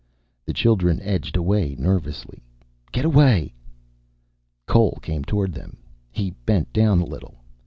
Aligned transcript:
The 0.47 0.53
children 0.53 0.99
edged 1.03 1.37
away 1.37 1.75
nervously. 1.77 2.41
"Get 2.91 3.05
away." 3.05 3.53
Cole 4.65 4.97
came 5.03 5.23
toward 5.23 5.53
them. 5.53 5.77
He 6.11 6.31
bent 6.47 6.73
down 6.73 7.01
a 7.01 7.05
little. 7.05 7.35